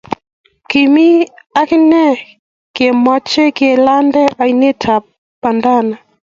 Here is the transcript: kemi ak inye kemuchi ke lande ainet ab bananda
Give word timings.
kemi 0.69 1.09
ak 1.59 1.69
inye 1.77 2.07
kemuchi 2.75 3.43
ke 3.57 3.69
lande 3.85 4.23
ainet 4.43 4.81
ab 4.95 5.03
bananda 5.41 5.97